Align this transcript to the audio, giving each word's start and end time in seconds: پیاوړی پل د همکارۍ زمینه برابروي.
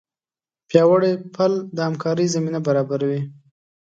پیاوړی 0.69 1.13
پل 1.35 1.51
د 1.75 1.77
همکارۍ 1.87 2.27
زمینه 2.35 2.59
برابروي. 2.67 3.21